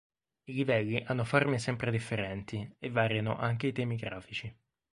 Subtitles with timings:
[0.45, 4.51] I livelli hanno forme sempre differenti e variano anche i temi grafici.